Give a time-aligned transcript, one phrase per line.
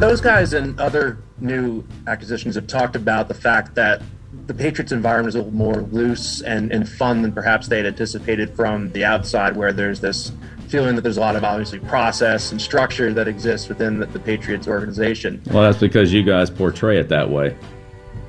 [0.00, 4.00] Those guys and other new acquisitions have talked about the fact that
[4.46, 7.84] the Patriots environment is a little more loose and, and fun than perhaps they had
[7.84, 10.32] anticipated from the outside, where there's this
[10.68, 14.18] feeling that there's a lot of obviously process and structure that exists within the, the
[14.18, 15.42] Patriots organization.
[15.52, 17.54] Well, that's because you guys portray it that way.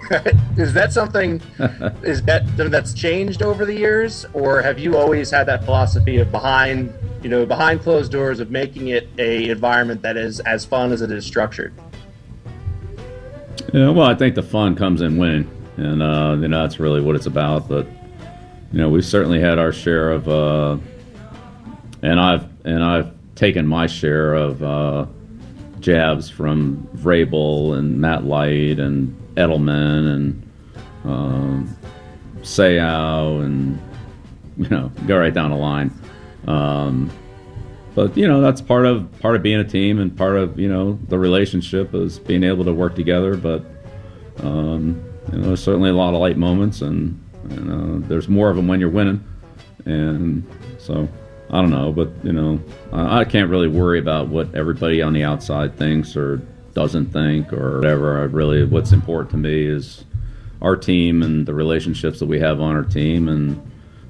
[0.57, 1.41] is that something
[2.03, 6.17] is that something that's changed over the years or have you always had that philosophy
[6.17, 10.65] of behind you know behind closed doors of making it a environment that is as
[10.65, 11.73] fun as it is structured
[13.73, 17.01] yeah well i think the fun comes in winning and uh, you know that's really
[17.01, 17.85] what it's about but
[18.71, 20.77] you know we've certainly had our share of uh,
[22.01, 25.05] and i've and i've taken my share of uh,
[25.81, 30.51] jabs from Vrabel and Matt Light and Edelman and
[31.03, 31.77] um,
[32.41, 33.81] Seau and
[34.57, 35.91] you know go right down the line.
[36.47, 37.11] Um,
[37.93, 40.69] but you know that's part of part of being a team and part of you
[40.69, 43.35] know the relationship is being able to work together.
[43.35, 43.63] But
[44.43, 48.49] um, you know there's certainly a lot of light moments and, and uh, there's more
[48.49, 49.23] of them when you're winning.
[49.85, 50.47] And
[50.77, 51.07] so
[51.49, 52.61] I don't know, but you know,
[52.93, 56.37] I, I, can't really worry about what everybody on the outside thinks or
[56.73, 58.19] doesn't think or whatever.
[58.19, 60.05] I really, what's important to me is
[60.61, 63.61] our team and the relationships that we have on our team, and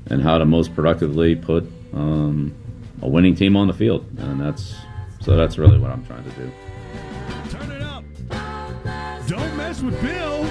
[0.07, 2.55] and how to most productively put um,
[3.01, 4.75] a winning team on the field, and that's
[5.19, 6.51] so that's really what I'm trying to do.
[7.49, 8.03] Turn it up!
[9.27, 10.45] Don't mess with Bill.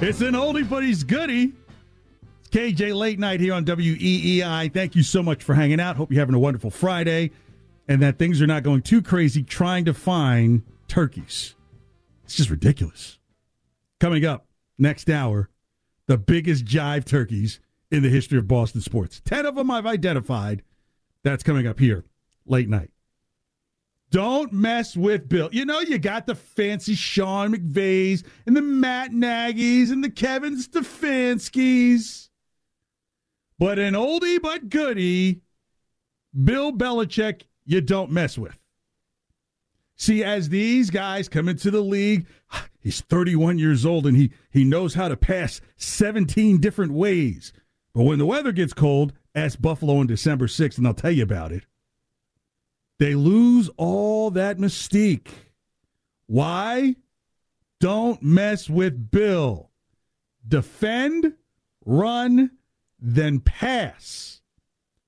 [0.00, 1.52] It's an oldie but he's goodie.
[2.50, 4.72] KJ Late Night here on WEEI.
[4.74, 5.96] Thank you so much for hanging out.
[5.96, 7.30] Hope you're having a wonderful Friday
[7.88, 11.54] and that things are not going too crazy trying to find turkeys.
[12.24, 13.18] It's just ridiculous.
[14.00, 14.46] Coming up
[14.78, 15.48] next hour,
[16.06, 17.60] the biggest jive turkeys
[17.92, 19.20] in the history of Boston sports.
[19.26, 20.62] 10 of them I've identified.
[21.22, 22.04] That's coming up here
[22.46, 22.90] late night.
[24.10, 25.48] Don't mess with Bill.
[25.52, 30.56] You know, you got the fancy Sean McVays and the Matt Nagy's and the Kevin
[30.56, 32.28] Stefanskis.
[33.58, 35.42] But an oldie but goodie,
[36.44, 38.58] Bill Belichick, you don't mess with.
[39.96, 42.26] See, as these guys come into the league,
[42.80, 47.52] he's 31 years old and he, he knows how to pass 17 different ways.
[47.94, 51.22] But when the weather gets cold, ask Buffalo on December 6th and they'll tell you
[51.22, 51.66] about it.
[52.98, 55.28] They lose all that mystique.
[56.26, 56.96] Why?
[57.80, 59.70] Don't mess with Bill.
[60.46, 61.34] Defend,
[61.84, 62.52] run,
[62.98, 64.40] then pass.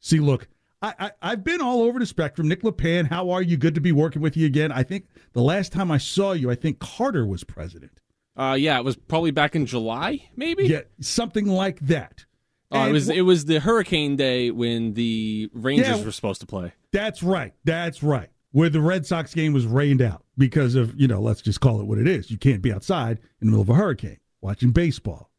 [0.01, 0.49] See, look,
[0.83, 2.49] I, I, have been all over the spectrum.
[2.49, 3.57] Nick LePan, how are you?
[3.57, 4.71] Good to be working with you again.
[4.71, 8.01] I think the last time I saw you, I think Carter was president.
[8.37, 10.67] Uh, yeah, it was probably back in July, maybe.
[10.67, 12.27] Yeah, something like that.
[12.73, 16.47] Uh, it was it was the hurricane day when the Rangers yeah, were supposed to
[16.47, 16.73] play.
[16.93, 17.53] That's right.
[17.65, 18.31] That's right.
[18.53, 21.81] Where the Red Sox game was rained out because of you know, let's just call
[21.81, 22.31] it what it is.
[22.31, 25.31] You can't be outside in the middle of a hurricane watching baseball.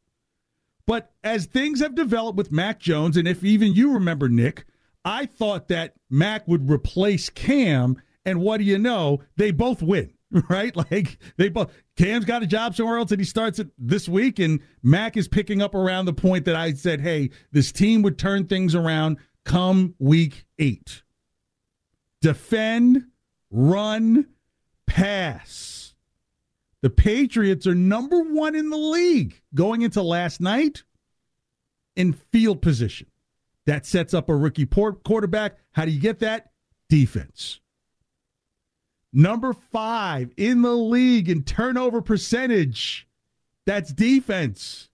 [0.88, 4.66] But as things have developed with Mac Jones, and if even you remember, Nick,
[5.04, 9.22] I thought that Mac would replace Cam, and what do you know?
[9.36, 10.14] They both win,
[10.50, 10.76] right?
[10.76, 11.72] Like they both.
[11.96, 15.28] Cam's got a job somewhere else, and he starts it this week, and Mac is
[15.28, 19.18] picking up around the point that I said, "Hey, this team would turn things around
[19.46, 21.04] come week eight.
[22.22, 23.06] Defend,
[23.50, 24.28] run,
[24.88, 25.96] pass."
[26.82, 30.84] The Patriots are number one in the league going into last night
[31.96, 33.08] in field position.
[33.66, 35.58] That sets up a rookie quarterback.
[35.72, 36.52] How do you get that?
[36.90, 37.62] Defense.
[39.18, 43.08] Number five in the league in turnover percentage.
[43.66, 44.90] That's defense.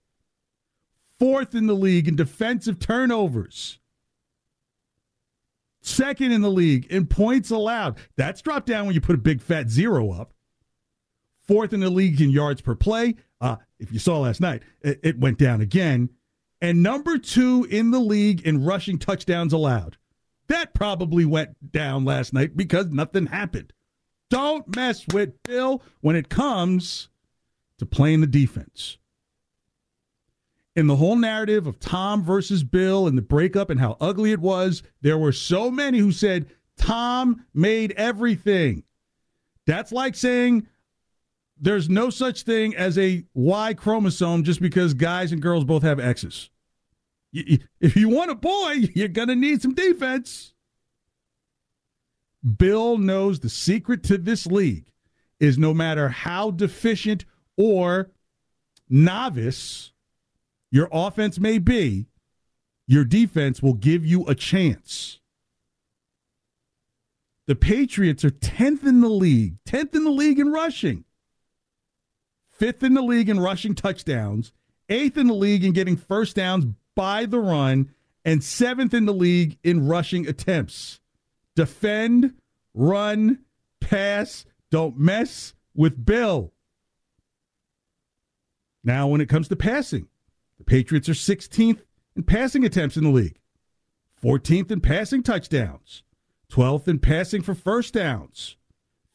[1.18, 3.80] Fourth in the league in defensive turnovers.
[5.82, 7.98] Second in the league in points allowed.
[8.16, 10.36] That's dropped down when you put a big fat zero up.
[11.48, 13.16] Fourth in the league in yards per play.
[13.42, 16.12] Uh, if you saw last night, it, it went down again.
[16.62, 19.98] And number two in the league in rushing touchdowns allowed.
[20.46, 23.74] That probably went down last night because nothing happened.
[24.32, 27.10] Don't mess with Bill when it comes
[27.80, 28.98] to playing the defense.
[30.74, 34.40] In the whole narrative of Tom versus Bill and the breakup and how ugly it
[34.40, 36.48] was, there were so many who said
[36.78, 38.84] Tom made everything.
[39.68, 40.66] That's like saying
[41.60, 46.00] there's no such thing as a Y chromosome just because guys and girls both have
[46.00, 46.50] X's.
[47.34, 50.54] If you want a boy, you're going to need some defense.
[52.58, 54.92] Bill knows the secret to this league
[55.40, 57.26] is no matter how deficient
[57.58, 58.10] or
[58.90, 59.92] novice
[60.72, 62.08] your offense may be,
[62.88, 65.20] your defense will give you a chance.
[67.48, 71.04] The Patriots are 10th in the league, 10th in the league in rushing,
[72.60, 74.54] 5th in the league in rushing touchdowns,
[74.90, 76.66] 8th in the league in getting first downs
[76.96, 77.94] by the run,
[78.24, 81.01] and 7th in the league in rushing attempts
[81.56, 82.36] defend,
[82.74, 83.40] run,
[83.80, 84.46] pass.
[84.70, 86.54] Don't mess with Bill.
[88.84, 90.08] Now, when it comes to passing,
[90.58, 91.82] the Patriots are 16th
[92.16, 93.40] in passing attempts in the league,
[94.24, 96.04] 14th in passing touchdowns,
[96.52, 98.58] 12th in passing for first downs,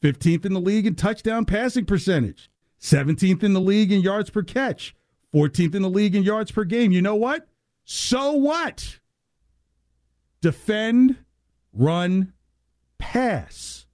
[0.01, 2.49] 15th in the league in touchdown passing percentage,
[2.81, 4.95] 17th in the league in yards per catch,
[5.33, 6.91] 14th in the league in yards per game.
[6.91, 7.47] You know what?
[7.83, 8.99] So what?
[10.41, 11.17] Defend,
[11.77, 12.33] run,
[12.97, 13.85] pass.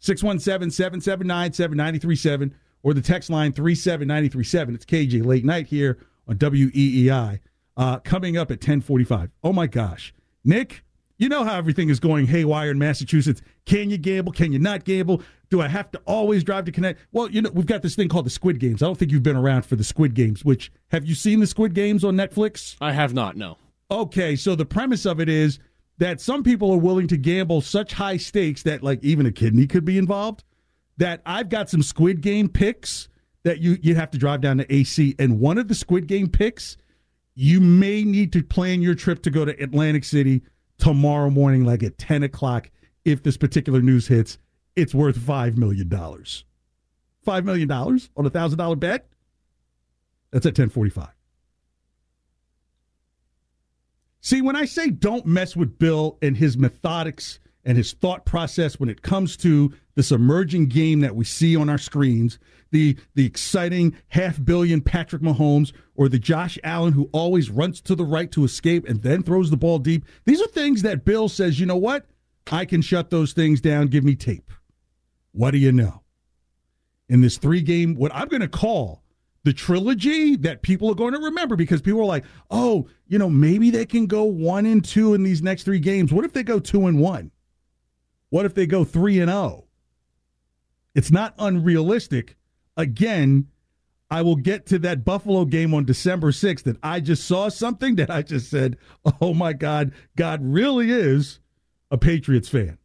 [0.00, 4.74] 617 779 7937 or the text line 37937.
[4.74, 7.40] It's KJ Late Night here on WEEI.
[7.76, 9.30] Uh, coming up at 1045.
[9.42, 10.12] Oh my gosh.
[10.44, 10.84] Nick,
[11.16, 13.40] you know how everything is going haywire in Massachusetts.
[13.64, 14.32] Can you gamble?
[14.32, 15.22] Can you not gamble?
[15.50, 17.00] Do I have to always drive to connect?
[17.12, 18.82] Well, you know, we've got this thing called the Squid Games.
[18.82, 21.46] I don't think you've been around for the Squid Games, which have you seen the
[21.46, 22.76] Squid Games on Netflix?
[22.80, 23.56] I have not, no.
[23.90, 25.58] Okay, so the premise of it is
[25.98, 29.66] that some people are willing to gamble such high stakes that like even a kidney
[29.66, 30.44] could be involved.
[30.98, 33.08] That I've got some Squid Game picks
[33.44, 36.28] that you you'd have to drive down to AC, and one of the Squid Game
[36.28, 36.76] picks,
[37.34, 40.42] you may need to plan your trip to go to Atlantic City
[40.78, 42.70] tomorrow morning, like at ten o'clock.
[43.04, 44.38] If this particular news hits,
[44.76, 46.44] it's worth five million dollars.
[47.24, 49.08] Five million dollars on a thousand dollar bet.
[50.30, 51.12] That's at ten forty five.
[54.24, 58.78] See, when I say don't mess with Bill and his methodics and his thought process
[58.78, 62.38] when it comes to this emerging game that we see on our screens,
[62.70, 67.96] the the exciting half billion Patrick Mahomes or the Josh Allen who always runs to
[67.96, 70.04] the right to escape and then throws the ball deep.
[70.24, 72.06] These are things that Bill says, you know what?
[72.50, 73.88] I can shut those things down.
[73.88, 74.52] Give me tape.
[75.32, 76.02] What do you know?
[77.08, 79.01] In this three game, what I'm going to call
[79.44, 83.28] the trilogy that people are going to remember because people are like, oh, you know,
[83.28, 86.12] maybe they can go one and two in these next three games.
[86.12, 87.32] What if they go two and one?
[88.30, 89.66] What if they go three and oh?
[90.94, 92.36] It's not unrealistic.
[92.76, 93.48] Again,
[94.10, 97.96] I will get to that Buffalo game on December 6th that I just saw something
[97.96, 98.76] that I just said,
[99.20, 101.40] oh my God, God really is
[101.90, 102.78] a Patriots fan.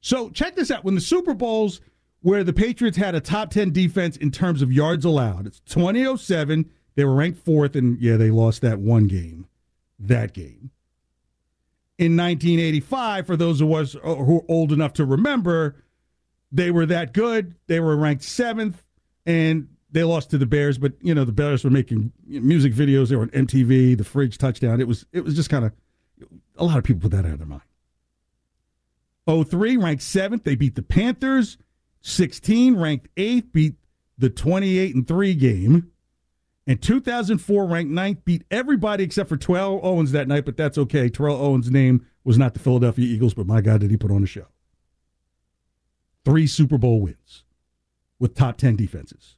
[0.00, 0.84] So check this out.
[0.84, 1.80] When the Super Bowls
[2.24, 5.46] where the Patriots had a top 10 defense in terms of yards allowed.
[5.46, 6.70] It's 2007.
[6.94, 9.46] They were ranked fourth, and yeah, they lost that one game.
[9.98, 10.70] That game.
[11.98, 15.84] In 1985, for those of us uh, who are old enough to remember,
[16.50, 17.56] they were that good.
[17.66, 18.82] They were ranked seventh,
[19.26, 20.78] and they lost to the Bears.
[20.78, 23.10] But you know, the Bears were making music videos.
[23.10, 23.98] They were on MTV.
[23.98, 24.80] The Fridge touchdown.
[24.80, 25.72] It was it was just kind of
[26.56, 27.60] a lot of people put that out of their mind.
[29.46, 30.44] 03 ranked seventh.
[30.44, 31.58] They beat the Panthers.
[32.06, 33.76] 16 ranked eighth, beat
[34.18, 35.90] the 28 and 3 game.
[36.66, 41.08] And 2004 ranked ninth, beat everybody except for Terrell Owens that night, but that's okay.
[41.08, 44.22] Terrell Owens' name was not the Philadelphia Eagles, but my God, did he put on
[44.22, 44.46] a show.
[46.26, 47.44] Three Super Bowl wins
[48.18, 49.36] with top 10 defenses.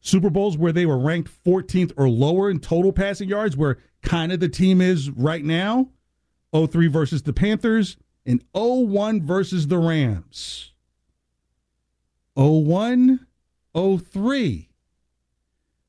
[0.00, 4.30] Super Bowls where they were ranked 14th or lower in total passing yards, where kind
[4.30, 5.88] of the team is right now
[6.54, 7.96] 03 versus the Panthers
[8.26, 10.72] and 01 versus the Rams.
[12.36, 13.26] 01,
[13.74, 14.68] 03.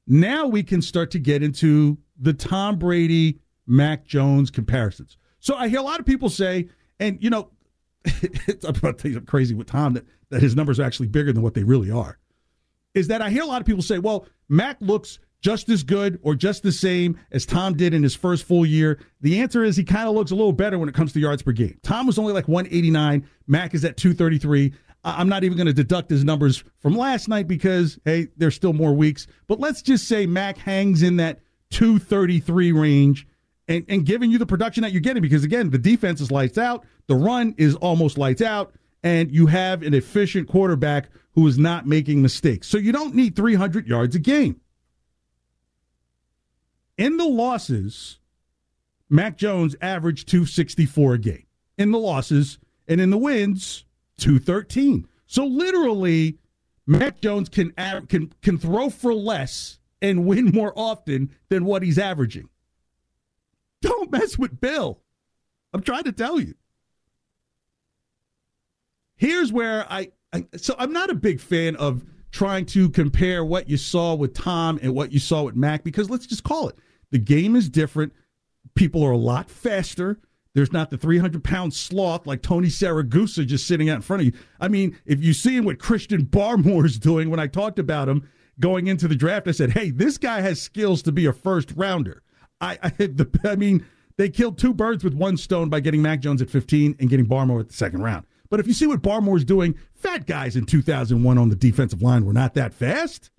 [0.07, 5.17] Now we can start to get into the Tom Brady, Mac Jones comparisons.
[5.39, 7.49] So I hear a lot of people say, and you know,
[8.05, 11.53] it's about to crazy with Tom that, that his numbers are actually bigger than what
[11.53, 12.17] they really are.
[12.93, 16.19] Is that I hear a lot of people say, well, Mac looks just as good
[16.23, 18.99] or just the same as Tom did in his first full year?
[19.21, 21.41] The answer is he kind of looks a little better when it comes to yards
[21.43, 21.77] per game.
[21.83, 24.73] Tom was only like 189, Mac is at 233.
[25.15, 28.73] I'm not even going to deduct his numbers from last night because, hey, there's still
[28.73, 29.27] more weeks.
[29.47, 33.27] But let's just say Mac hangs in that 233 range
[33.67, 36.57] and, and giving you the production that you're getting because, again, the defense is lights
[36.57, 38.73] out, the run is almost lights out,
[39.03, 42.67] and you have an efficient quarterback who is not making mistakes.
[42.67, 44.59] So you don't need 300 yards a game.
[46.97, 48.19] In the losses,
[49.09, 51.45] Mac Jones averaged 264 a game.
[51.77, 53.85] In the losses, and in the wins,
[54.17, 55.07] 213.
[55.25, 56.37] So literally,
[56.85, 57.71] Mac Jones can
[58.07, 62.49] can can throw for less and win more often than what he's averaging.
[63.81, 64.99] Don't mess with Bill.
[65.73, 66.55] I'm trying to tell you.
[69.15, 73.69] Here's where I, I so I'm not a big fan of trying to compare what
[73.69, 76.77] you saw with Tom and what you saw with Mac because let's just call it.
[77.11, 78.13] The game is different.
[78.75, 80.19] People are a lot faster.
[80.57, 84.25] There's not the 300 pound sloth like Tony Siragusa just sitting out in front of
[84.25, 84.33] you.
[84.59, 88.27] I mean, if you see what Christian Barmore is doing, when I talked about him
[88.59, 91.73] going into the draft, I said, hey, this guy has skills to be a first
[91.75, 92.23] rounder.
[92.59, 93.85] I, I, the, I mean,
[94.17, 97.27] they killed two birds with one stone by getting Mac Jones at 15 and getting
[97.27, 98.25] Barmore at the second round.
[98.49, 102.25] But if you see what Barmore's doing, fat guys in 2001 on the defensive line
[102.25, 103.29] were not that fast.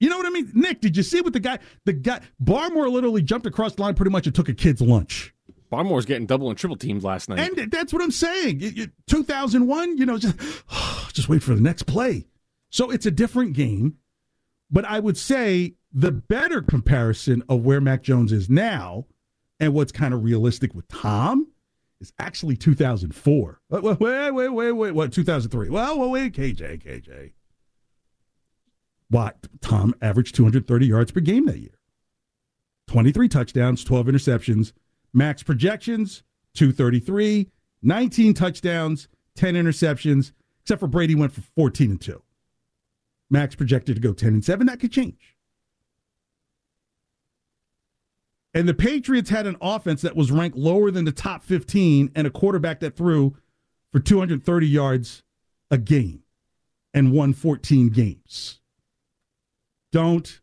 [0.00, 0.50] You know what I mean?
[0.52, 3.94] Nick, did you see what the guy, the guy, Barmore literally jumped across the line
[3.94, 5.32] pretty much and took a kid's lunch.
[5.70, 7.38] Barmore's getting double and triple teams last night.
[7.38, 8.90] And that's what I'm saying.
[9.06, 10.36] 2001, you know, just,
[11.12, 12.26] just wait for the next play.
[12.70, 13.96] So it's a different game.
[14.70, 19.06] But I would say the better comparison of where Mac Jones is now
[19.58, 21.48] and what's kind of realistic with Tom
[22.00, 23.60] is actually 2004.
[23.68, 24.92] Wait, wait, wait, wait, wait.
[24.92, 25.68] What, 2003?
[25.68, 27.32] Well, well, wait, KJ, KJ.
[29.08, 29.48] What?
[29.60, 31.78] Tom averaged 230 yards per game that year.
[32.88, 34.72] 23 touchdowns, 12 interceptions,
[35.12, 36.22] Mac's projections
[36.54, 37.48] 233,
[37.82, 42.22] 19 touchdowns, 10 interceptions, except for Brady went for 14 and 2.
[43.30, 44.66] Mac's projected to go 10 and 7.
[44.66, 45.36] That could change.
[48.52, 52.26] And the Patriots had an offense that was ranked lower than the top 15 and
[52.26, 53.36] a quarterback that threw
[53.92, 55.22] for 230 yards
[55.70, 56.24] a game
[56.92, 58.60] and won 14 games.
[59.92, 60.40] Don't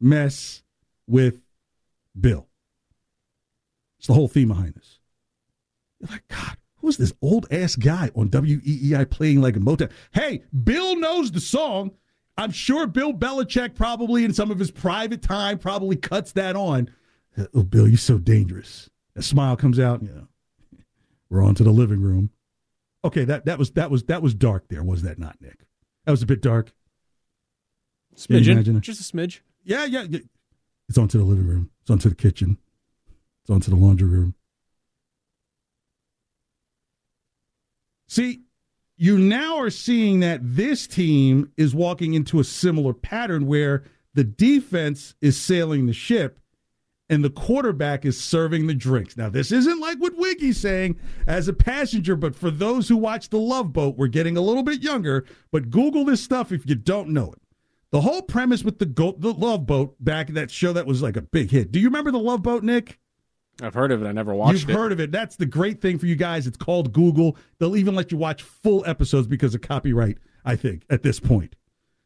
[0.00, 0.62] mess
[1.06, 1.42] with
[2.18, 2.48] Bill.
[4.02, 4.98] It's the whole theme behind this.
[6.00, 9.92] You're like, God, who's this old ass guy on WEEI playing like a Motown?
[10.10, 11.92] Hey, Bill knows the song.
[12.36, 16.90] I'm sure Bill Belichick probably in some of his private time probably cuts that on.
[17.38, 18.90] Uh, oh, Bill, you're so dangerous.
[19.14, 20.02] A smile comes out.
[20.02, 20.28] You know,
[21.30, 22.30] we're on to the living room.
[23.04, 24.66] Okay, that that was that was that was dark.
[24.66, 25.60] There was that not, Nick?
[26.06, 26.72] That was a bit dark.
[28.16, 29.42] Smidgen, just a smidge.
[29.62, 30.06] Yeah, yeah.
[30.88, 31.70] It's on to the living room.
[31.82, 32.58] It's on to the kitchen.
[33.42, 34.34] It's onto the laundry room.
[38.06, 38.42] See,
[38.96, 43.84] you now are seeing that this team is walking into a similar pattern where
[44.14, 46.38] the defense is sailing the ship
[47.08, 49.16] and the quarterback is serving the drinks.
[49.16, 53.28] Now, this isn't like what Wiggy's saying as a passenger, but for those who watch
[53.28, 56.74] The Love Boat, we're getting a little bit younger, but Google this stuff if you
[56.74, 57.42] don't know it.
[57.90, 61.02] The whole premise with the, Go- the Love Boat back in that show that was
[61.02, 61.72] like a big hit.
[61.72, 62.98] Do you remember The Love Boat, Nick?
[63.60, 64.06] I've heard of it.
[64.06, 64.72] I never watched You've it.
[64.72, 65.12] You've heard of it.
[65.12, 66.46] That's the great thing for you guys.
[66.46, 67.36] It's called Google.
[67.58, 71.56] They'll even let you watch full episodes because of copyright, I think, at this point.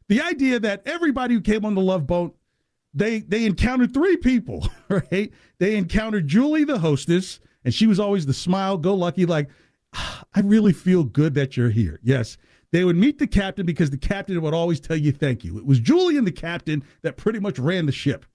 [0.09, 2.37] The idea that everybody who came on the Love Boat,
[2.95, 5.33] they they encountered three people, right?
[5.59, 9.49] They encountered Julie, the hostess, and she was always the smile, go lucky, like,
[9.95, 12.01] ah, I really feel good that you're here.
[12.03, 12.39] Yes.
[12.73, 15.57] They would meet the captain because the captain would always tell you thank you.
[15.57, 18.27] It was Julie and the captain that pretty much ran the ship.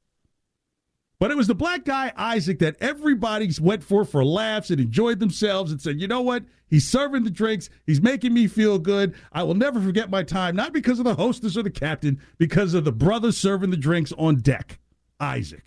[1.21, 5.19] But it was the black guy, Isaac, that everybody went for for laughs and enjoyed
[5.19, 6.43] themselves and said, you know what?
[6.67, 7.69] He's serving the drinks.
[7.85, 9.13] He's making me feel good.
[9.31, 12.73] I will never forget my time, not because of the hostess or the captain, because
[12.73, 14.79] of the brother serving the drinks on deck,
[15.19, 15.63] Isaac.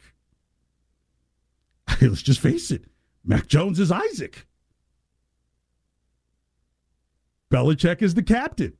[2.00, 2.87] Let's just face it
[3.25, 4.49] Mac Jones is Isaac.
[7.52, 8.73] Belichick is the captain.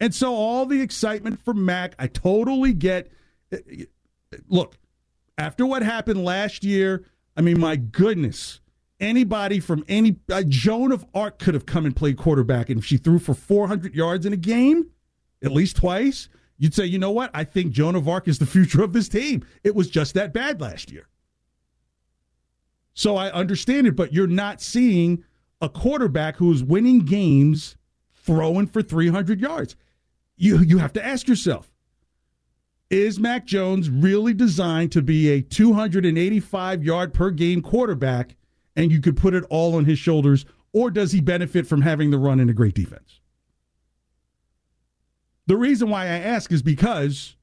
[0.00, 3.12] And so all the excitement for Mac, I totally get.
[4.48, 4.78] Look,
[5.38, 7.04] after what happened last year,
[7.36, 8.60] I mean, my goodness,
[9.00, 12.84] anybody from any uh, Joan of Arc could have come and played quarterback, and if
[12.84, 14.90] she threw for 400 yards in a game,
[15.42, 17.30] at least twice, you'd say, you know what?
[17.34, 19.44] I think Joan of Arc is the future of this team.
[19.62, 21.08] It was just that bad last year.
[22.94, 25.22] So I understand it, but you're not seeing
[25.60, 27.76] a quarterback who's winning games
[28.14, 29.76] throwing for 300 yards.
[30.36, 31.70] You you have to ask yourself,
[32.90, 38.36] is Mac Jones really designed to be a 285 yard per game quarterback
[38.76, 42.10] and you could put it all on his shoulders or does he benefit from having
[42.10, 43.20] the run and a great defense?
[45.46, 47.36] The reason why I ask is because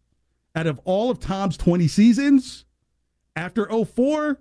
[0.56, 2.66] out of all of Tom's 20 seasons,
[3.36, 4.40] after 04,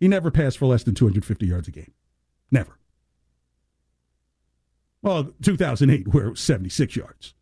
[0.00, 1.92] he never passed for less than 250 yards a game.
[2.50, 2.78] Never.
[5.02, 7.34] Well, 2008, where it was 76 yards.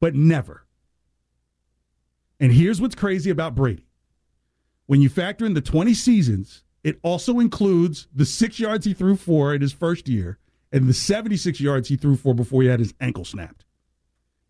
[0.00, 0.64] But never.
[2.40, 3.86] And here's what's crazy about Brady.
[4.86, 9.14] When you factor in the 20 seasons, it also includes the six yards he threw
[9.14, 10.38] for in his first year
[10.72, 13.64] and the 76 yards he threw for before he had his ankle snapped.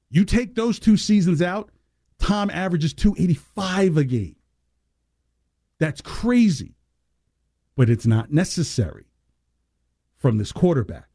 [0.09, 1.71] You take those two seasons out,
[2.19, 4.37] Tom averages 285 a game.
[5.79, 6.75] That's crazy,
[7.77, 9.07] but it's not necessary
[10.19, 11.09] from this quarterback.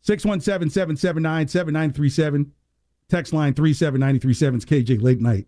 [0.00, 2.52] 617 779 7937.
[3.08, 5.46] Text line 37937 is KJ Late Night.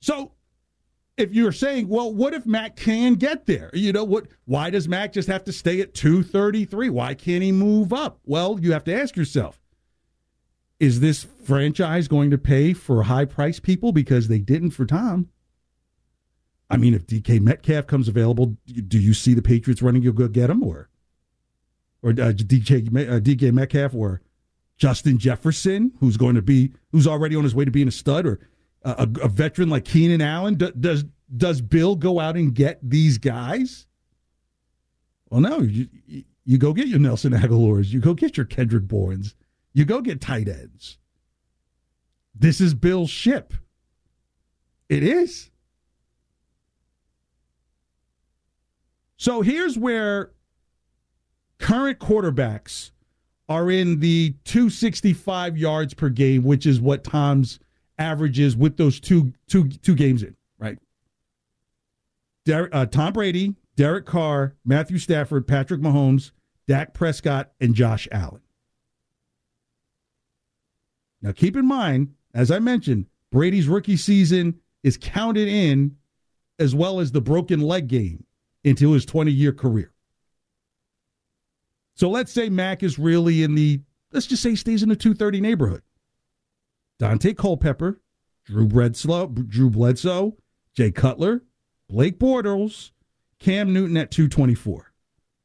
[0.00, 0.32] So
[1.16, 3.70] if you're saying, well, what if Mac can get there?
[3.74, 4.28] You know what?
[4.44, 6.90] Why does Mac just have to stay at 233?
[6.90, 8.20] Why can't he move up?
[8.24, 9.60] Well, you have to ask yourself:
[10.78, 15.28] Is this franchise going to pay for high price people because they didn't for Tom?
[16.70, 20.02] I mean, if DK Metcalf comes available, do you see the Patriots running?
[20.02, 20.88] You'll go get him, or
[22.00, 24.20] or uh, DK uh, DK Metcalf, or
[24.78, 28.26] Justin Jefferson, who's going to be who's already on his way to being a stud,
[28.26, 28.40] or
[28.82, 30.54] a, a veteran like Keenan Allen?
[30.54, 31.04] Do, does
[31.36, 33.86] does Bill go out and get these guys?
[35.30, 35.60] Well, no.
[35.60, 35.88] You,
[36.44, 37.88] you go get your Nelson Agholors.
[37.88, 39.34] You go get your Kendrick Bournes.
[39.74, 40.96] You go get tight ends.
[42.34, 43.52] This is Bill's ship.
[44.88, 45.50] It is.
[49.18, 50.30] So here's where
[51.58, 52.92] current quarterbacks
[53.48, 57.58] are in the 265 yards per game, which is what Tom's
[57.98, 60.78] averages with those two two two games in, right?
[62.44, 66.30] Der- uh, Tom Brady, Derek Carr, Matthew Stafford, Patrick Mahomes,
[66.66, 68.42] Dak Prescott, and Josh Allen.
[71.20, 75.96] Now, keep in mind, as I mentioned, Brady's rookie season is counted in
[76.58, 78.24] as well as the broken leg game
[78.64, 79.92] into his 20 year career.
[81.98, 83.80] So let's say Mac is really in the,
[84.12, 85.82] let's just say stays in the 230 neighborhood.
[87.00, 88.00] Daunte Culpepper,
[88.44, 90.36] Drew Bledsoe, Drew Bledsoe,
[90.76, 91.42] Jay Cutler,
[91.88, 92.92] Blake Bortles,
[93.40, 94.92] Cam Newton at 224.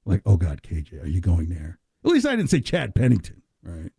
[0.06, 1.80] Like, oh God, KJ, are you going there?
[2.06, 3.92] At least I didn't say Chad Pennington, right?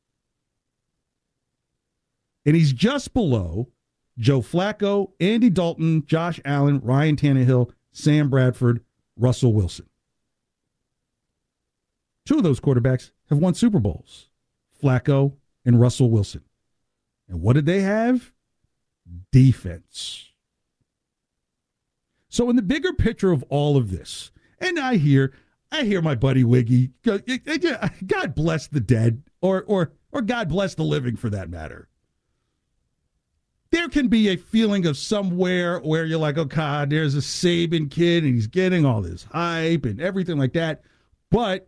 [2.47, 3.71] And he's just below
[4.17, 8.85] Joe Flacco, Andy Dalton, Josh Allen, Ryan Tannehill, Sam Bradford,
[9.17, 9.89] Russell Wilson.
[12.27, 14.31] Two of those quarterbacks have won Super Bowls
[14.83, 15.35] Flacco
[15.65, 16.43] and Russell Wilson.
[17.29, 18.33] And what did they have?
[19.31, 20.31] Defense.
[22.29, 25.33] So in the bigger picture of all of this, and I hear,
[25.71, 30.83] I hear my buddy Wiggy, God bless the dead, or or or God bless the
[30.83, 31.89] living for that matter.
[33.71, 37.91] There can be a feeling of somewhere where you're like, oh God, there's a Saban
[37.91, 40.83] kid and he's getting all this hype and everything like that.
[41.31, 41.67] But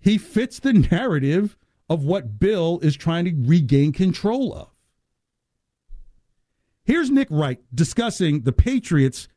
[0.00, 1.56] he fits the narrative
[1.88, 4.68] of what Bill is trying to regain control of.
[6.84, 9.28] Here's Nick Wright discussing the Patriots'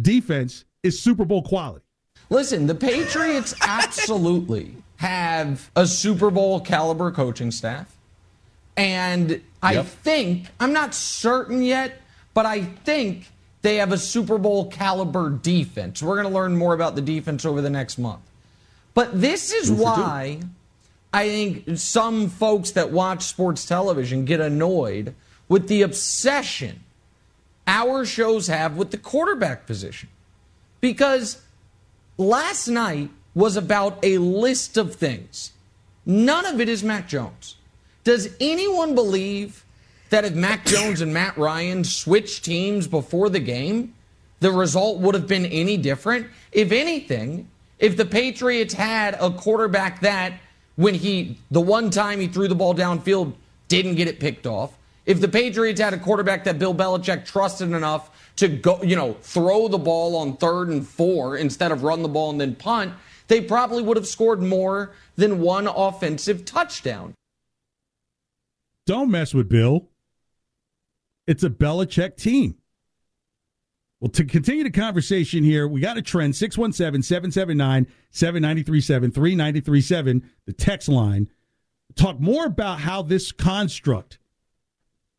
[0.00, 1.84] defense is Super Bowl quality.
[2.30, 7.94] Listen, the Patriots absolutely have a Super Bowl caliber coaching staff.
[8.76, 9.42] And yep.
[9.62, 12.00] I think, I'm not certain yet,
[12.32, 13.30] but I think
[13.62, 16.02] they have a Super Bowl caliber defense.
[16.02, 18.22] We're going to learn more about the defense over the next month.
[18.94, 20.40] But this is why
[21.12, 25.14] I think some folks that watch sports television get annoyed
[25.48, 26.80] with the obsession
[27.66, 30.08] our shows have with the quarterback position.
[30.80, 31.42] Because
[32.18, 35.52] last night was about a list of things.
[36.06, 37.56] None of it is Mac Jones.
[38.04, 39.64] Does anyone believe
[40.10, 43.94] that if Mac Jones and Matt Ryan switched teams before the game,
[44.40, 46.26] the result would have been any different?
[46.52, 47.48] If anything,
[47.84, 50.40] if the Patriots had a quarterback that
[50.76, 53.34] when he the one time he threw the ball downfield
[53.68, 57.72] didn't get it picked off, if the Patriots had a quarterback that Bill Belichick trusted
[57.72, 62.02] enough to go, you know, throw the ball on third and four instead of run
[62.02, 62.94] the ball and then punt,
[63.28, 67.12] they probably would have scored more than one offensive touchdown.
[68.86, 69.90] Don't mess with Bill.
[71.26, 72.56] It's a Belichick team.
[74.04, 80.52] Well, to continue the conversation here, we got a trend 617 779 7937 3937, the
[80.52, 81.30] text line.
[81.94, 84.18] Talk more about how this construct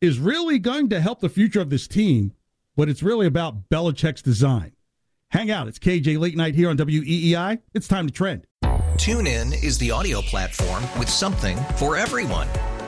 [0.00, 2.32] is really going to help the future of this team,
[2.76, 4.70] but it's really about Belichick's design.
[5.30, 5.66] Hang out.
[5.66, 7.58] It's KJ Late Night here on WEEI.
[7.74, 8.46] It's time to trend.
[8.98, 12.46] Tune in is the audio platform with something for everyone.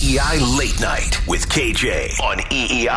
[0.00, 2.88] EEI Late Night with KJ on EEI.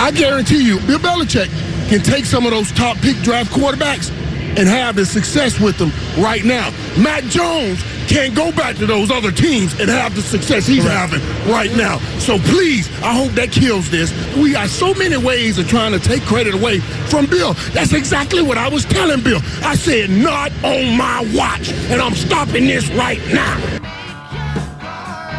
[0.00, 1.50] I guarantee you, Bill Belichick
[1.90, 4.10] can take some of those top pick draft quarterbacks
[4.56, 6.70] and have the success with them right now.
[6.98, 11.20] Matt Jones can't go back to those other teams and have the success he's having
[11.50, 11.98] right now.
[12.18, 14.12] So please, I hope that kills this.
[14.36, 17.54] We got so many ways of trying to take credit away from Bill.
[17.72, 19.40] That's exactly what I was telling Bill.
[19.62, 23.58] I said, not on my watch, and I'm stopping this right now.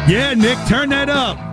[0.08, 1.47] Yeah, Nick, turn that up.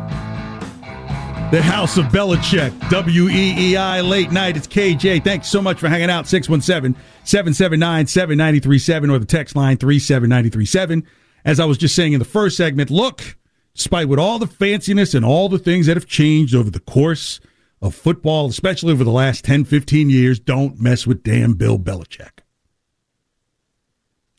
[1.52, 4.58] The House of Belichick, WEEI Late Night.
[4.58, 5.24] It's KJ.
[5.24, 6.28] Thanks so much for hanging out.
[6.28, 11.06] 617 779 7937 or the text line 37937.
[11.46, 13.38] As I was just saying in the first segment, look,
[13.76, 17.40] despite with all the fanciness and all the things that have changed over the course
[17.80, 22.40] of football, especially over the last 10, 15 years, don't mess with damn Bill Belichick.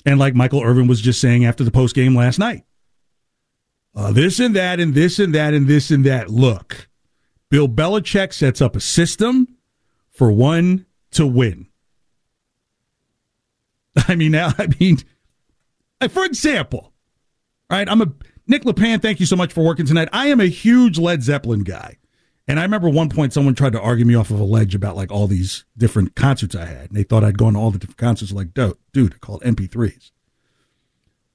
[0.05, 2.64] And like Michael Irvin was just saying after the post game last night,
[3.95, 6.29] uh, this and that and this and that and this and that.
[6.29, 6.88] Look,
[7.50, 9.56] Bill Belichick sets up a system
[10.11, 11.68] for one to win.
[14.09, 14.98] I mean, now, I mean,
[16.11, 16.92] for example,
[17.70, 17.88] right?
[17.88, 18.12] I'm a
[18.46, 19.00] Nick LePan.
[19.00, 20.09] Thank you so much for working tonight.
[20.12, 21.98] I am a huge Led Zeppelin guy,
[22.48, 24.96] and I remember one point someone tried to argue me off of a ledge about
[24.96, 27.78] like all these different concerts I had, and they thought I'd gone to all the
[27.78, 28.32] different concerts.
[28.32, 30.11] Like, dude, dude, I call it MP3s.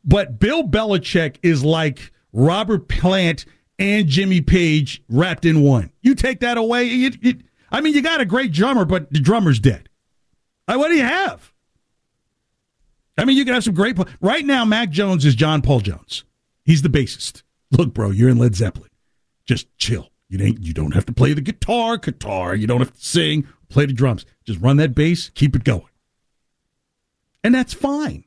[0.04, 3.46] But Bill Belichick is like Robert Plant
[3.82, 5.92] and Jimmy Page wrapped in one.
[6.02, 7.40] You take that away, you, you,
[7.72, 9.90] I mean, you got a great drummer, but the drummer's dead.
[10.68, 11.52] Right, what do you have?
[13.18, 13.98] I mean, you can have some great.
[14.22, 16.24] Right now, Mac Jones is John Paul Jones.
[16.64, 17.42] He's the bassist.
[17.72, 18.90] Look, bro, you're in Led Zeppelin.
[19.46, 20.12] Just chill.
[20.30, 20.64] You ain't.
[20.64, 22.56] You don't have to play the guitar, guitar.
[22.56, 24.26] You don't have to sing, play the drums.
[24.46, 25.90] Just run that bass, keep it going,
[27.44, 28.26] and that's fine.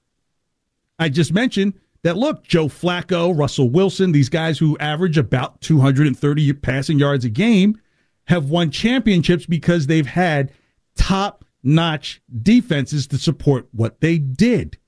[0.98, 2.16] I just mentioned that.
[2.16, 7.80] Look, Joe Flacco, Russell Wilson, these guys who average about 230 passing yards a game,
[8.26, 10.52] have won championships because they've had
[10.96, 14.78] top notch defenses to support what they did.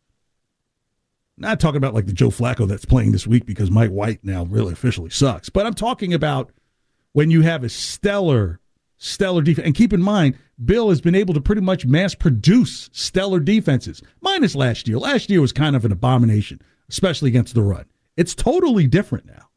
[1.39, 4.45] Not talking about like the Joe Flacco that's playing this week because Mike White now
[4.45, 6.51] really officially sucks, but I'm talking about
[7.13, 8.61] when you have a stellar,
[8.97, 9.67] stellar defense.
[9.67, 14.03] And keep in mind, Bill has been able to pretty much mass produce stellar defenses,
[14.23, 14.99] minus last year.
[14.99, 17.87] Last year was kind of an abomination, especially against the run.
[18.17, 19.49] It's totally different now.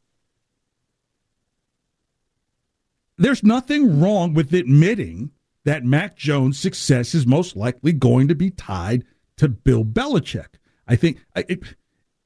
[3.16, 5.30] There's nothing wrong with admitting
[5.64, 9.04] that Mac Jones' success is most likely going to be tied
[9.36, 10.54] to Bill Belichick.
[10.88, 11.62] I think it,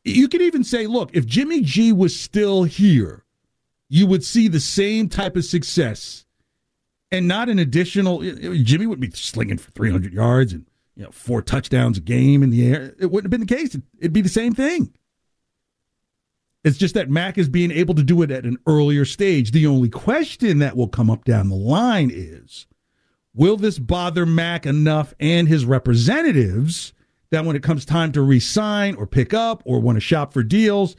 [0.05, 3.25] you could even say, look, if Jimmy G was still here,
[3.89, 6.25] you would see the same type of success
[7.11, 8.21] and not an additional.
[8.23, 12.51] Jimmy would be slinging for 300 yards and you know four touchdowns a game in
[12.51, 12.95] the air.
[12.99, 13.77] It wouldn't have been the case.
[13.99, 14.93] It'd be the same thing.
[16.65, 19.51] It's just that Mac is being able to do it at an earlier stage.
[19.51, 22.67] The only question that will come up down the line is
[23.35, 26.95] will this bother Mac enough and his representatives
[27.31, 30.43] that when it comes time to resign or pick up or want to shop for
[30.43, 30.97] deals,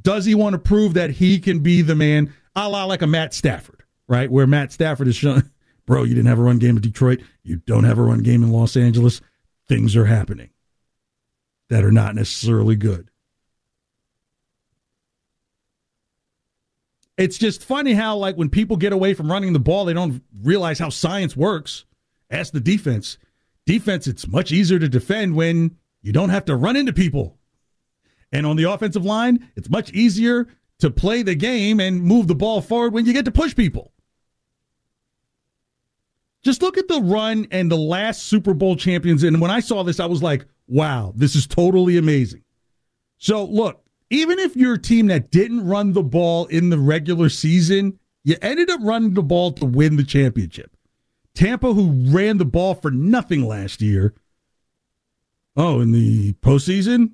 [0.00, 3.06] does he want to prove that he can be the man, a la like a
[3.06, 4.30] Matt Stafford, right?
[4.30, 5.50] Where Matt Stafford is showing,
[5.86, 7.20] bro, you didn't have a run game in Detroit.
[7.42, 9.20] You don't have a run game in Los Angeles.
[9.68, 10.50] Things are happening
[11.70, 13.10] that are not necessarily good.
[17.16, 20.22] It's just funny how, like, when people get away from running the ball, they don't
[20.42, 21.84] realize how science works.
[22.30, 23.18] Ask the defense.
[23.66, 27.38] Defense, it's much easier to defend when you don't have to run into people.
[28.32, 30.48] And on the offensive line, it's much easier
[30.78, 33.91] to play the game and move the ball forward when you get to push people.
[36.42, 39.22] Just look at the run and the last Super Bowl champions.
[39.22, 42.42] And when I saw this, I was like, wow, this is totally amazing.
[43.18, 47.28] So, look, even if you're a team that didn't run the ball in the regular
[47.28, 50.76] season, you ended up running the ball to win the championship.
[51.34, 54.14] Tampa, who ran the ball for nothing last year,
[55.56, 57.12] oh, in the postseason,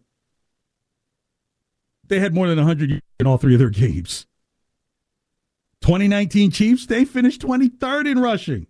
[2.09, 4.27] they had more than 100 in all three of their games.
[5.83, 8.67] 2019 Chiefs, they finished 23rd in rushing.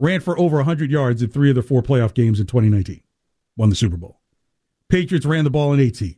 [0.00, 3.02] Ran for over 100 yards in three of the four playoff games in 2019.
[3.56, 4.18] Won the Super Bowl.
[4.88, 6.16] Patriots ran the ball in 18.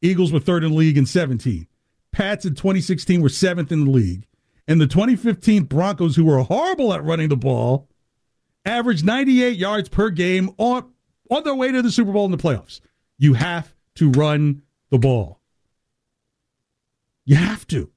[0.00, 1.66] Eagles were third in the league in 17.
[2.12, 4.26] Pats in 2016 were seventh in the league.
[4.68, 7.88] And the 2015 Broncos, who were horrible at running the ball,
[8.64, 10.92] averaged 98 yards per game on,
[11.28, 12.80] on their way to the Super Bowl in the playoffs.
[13.18, 15.40] You have to run the ball.
[17.24, 17.90] You have to.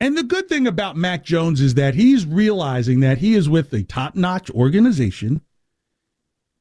[0.00, 3.72] And the good thing about Mac Jones is that he's realizing that he is with
[3.72, 5.40] a top notch organization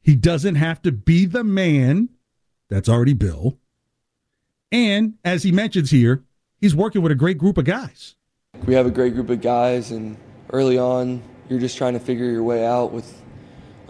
[0.08, 2.08] he doesn't have to be the man.
[2.70, 3.58] That's already Bill.
[4.72, 6.24] And as he mentions here,
[6.62, 8.16] he's working with a great group of guys.
[8.66, 10.16] We have a great group of guys, and
[10.54, 13.22] early on, you're just trying to figure your way out with,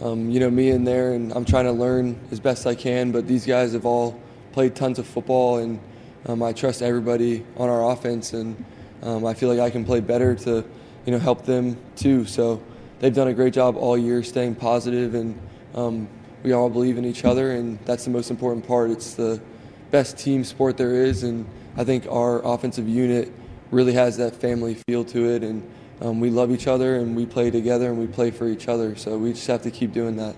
[0.00, 3.12] um, you know, me in there, and I'm trying to learn as best I can.
[3.12, 5.78] But these guys have all played tons of football, and
[6.26, 8.64] um, I trust everybody on our offense, and
[9.02, 10.64] um, I feel like I can play better to,
[11.06, 12.24] you know, help them too.
[12.24, 12.62] So
[12.98, 15.38] they've done a great job all year, staying positive and
[15.74, 16.08] um,
[16.42, 18.90] we all believe in each other, and that's the most important part.
[18.90, 19.40] It's the
[19.90, 23.32] best team sport there is, and I think our offensive unit
[23.70, 25.68] really has that family feel to it, and
[26.00, 28.96] um, we love each other, and we play together, and we play for each other.
[28.96, 30.36] So we just have to keep doing that.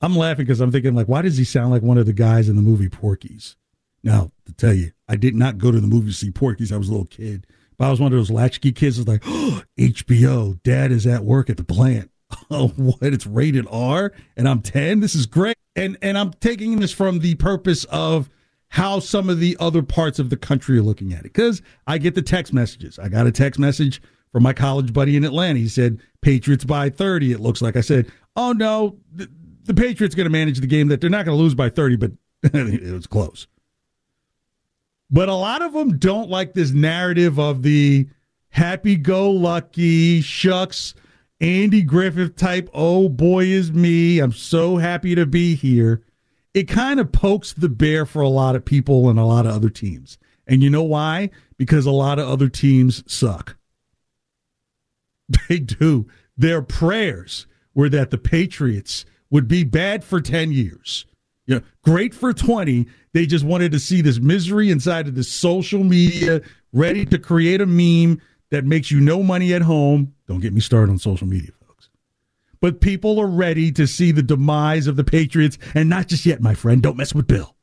[0.00, 2.48] I'm laughing because I'm thinking, like, why does he sound like one of the guys
[2.48, 3.56] in the movie Porky's?
[4.02, 6.72] Now, to tell you, I did not go to the movie to see Porky's.
[6.72, 7.46] I was a little kid.
[7.76, 11.24] But I was one of those latchkey kids that's like, oh, HBO, dad is at
[11.24, 12.10] work at the plant.
[12.50, 12.98] oh, what?
[13.02, 15.00] It's rated R, and I'm 10.
[15.00, 15.56] This is great.
[15.76, 18.28] And and I'm taking this from the purpose of
[18.68, 21.32] how some of the other parts of the country are looking at it.
[21.32, 22.98] Because I get the text messages.
[22.98, 25.58] I got a text message from my college buddy in Atlanta.
[25.58, 27.32] He said, Patriots by 30.
[27.32, 29.28] It looks like I said, oh no, the,
[29.64, 31.96] the Patriots going to manage the game that they're not going to lose by 30,
[31.96, 33.46] but it was close.
[35.10, 38.08] But a lot of them don't like this narrative of the
[38.50, 40.94] happy go lucky, shucks,
[41.40, 44.18] Andy Griffith type, oh boy, is me.
[44.18, 46.02] I'm so happy to be here.
[46.52, 49.54] It kind of pokes the bear for a lot of people and a lot of
[49.54, 50.18] other teams.
[50.46, 51.30] And you know why?
[51.56, 53.56] Because a lot of other teams suck.
[55.48, 56.08] They do.
[56.36, 61.06] Their prayers were that the Patriots would be bad for 10 years.
[61.50, 62.86] You know, great for 20.
[63.12, 67.60] They just wanted to see this misery inside of this social media, ready to create
[67.60, 70.14] a meme that makes you no money at home.
[70.28, 71.88] Don't get me started on social media, folks.
[72.60, 76.40] But people are ready to see the demise of the Patriots, and not just yet,
[76.40, 76.80] my friend.
[76.80, 77.56] Don't mess with Bill.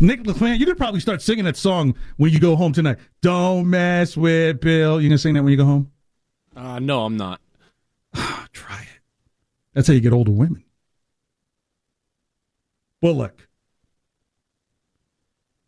[0.00, 2.96] Nicholas, man, you could probably start singing that song when you go home tonight.
[3.20, 4.98] Don't mess with Bill.
[4.98, 5.92] You gonna sing that when you go home?
[6.56, 7.38] Uh, no, I'm not.
[8.14, 9.02] Try it.
[9.74, 10.64] That's how you get older women.
[13.02, 13.48] Well, look.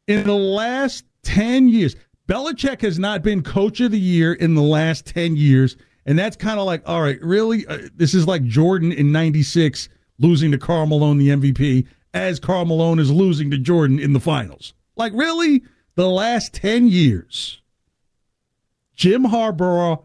[0.06, 1.96] In the last 10 years.
[2.28, 5.76] Belichick has not been coach of the year in the last 10 years.
[6.06, 7.66] And that's kind of like, all right, really?
[7.66, 12.64] Uh, this is like Jordan in 96 losing to Karl Malone, the MVP, as Karl
[12.64, 14.74] Malone is losing to Jordan in the finals.
[14.96, 15.62] Like, really?
[15.94, 17.60] The last 10 years.
[18.94, 20.04] Jim Harbaugh,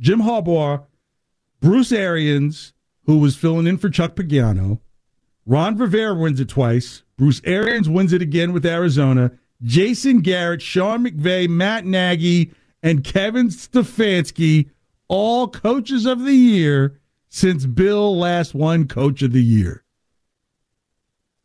[0.00, 0.84] Jim Harbaugh,
[1.60, 2.72] Bruce Arians,
[3.04, 4.80] who was filling in for Chuck Pagano,
[5.48, 7.04] Ron Rivera wins it twice.
[7.16, 9.30] Bruce Arians wins it again with Arizona.
[9.62, 14.68] Jason Garrett, Sean McVay, Matt Nagy, and Kevin Stefanski,
[15.08, 19.84] all coaches of the year since Bill last won coach of the year.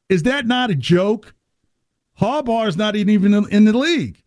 [0.09, 1.33] Is that not a joke?
[2.19, 4.21] Harbaugh's not even in the league.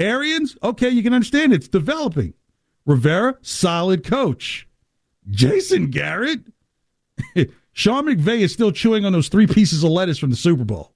[0.00, 2.34] Arians, okay, you can understand it's developing.
[2.84, 4.66] Rivera, solid coach.
[5.30, 6.40] Jason Garrett,
[7.72, 10.94] Sean McVay is still chewing on those three pieces of lettuce from the Super Bowl.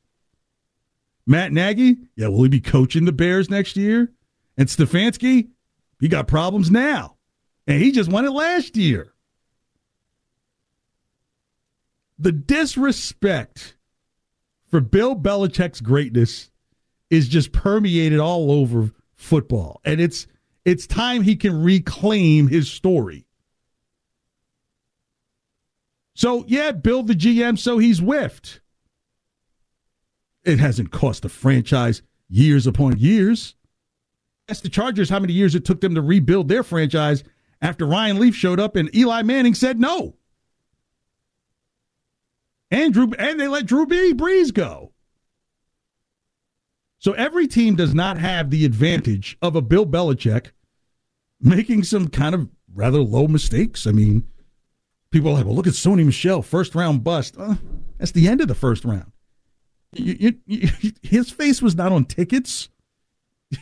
[1.27, 4.12] Matt Nagy, yeah, will he be coaching the Bears next year?
[4.57, 5.49] And Stefanski,
[6.01, 7.17] he got problems now.
[7.67, 9.12] And he just won it last year.
[12.19, 13.77] The disrespect
[14.69, 16.51] for Bill Belichick's greatness
[17.11, 19.81] is just permeated all over football.
[19.85, 20.27] And it's
[20.65, 23.26] it's time he can reclaim his story.
[26.16, 28.61] So, yeah, build the GM so he's whiffed.
[30.44, 32.00] It hasn't cost the franchise
[32.31, 33.55] years upon years.
[34.48, 37.22] Ask the Chargers how many years it took them to rebuild their franchise
[37.61, 40.16] after Ryan Leaf showed up and Eli Manning said no.
[42.70, 44.14] And Drew and they let Drew B.
[44.14, 44.92] Brees go.
[46.98, 50.52] So every team does not have the advantage of a Bill Belichick
[51.42, 53.87] making some kind of rather low mistakes.
[53.87, 54.26] I mean,
[55.16, 57.37] people are like, well, look at Sony Michel, first round bust.
[57.38, 57.55] Uh,
[57.96, 59.12] that's the end of the first round.
[59.92, 62.68] You, you, you, his face was not on tickets,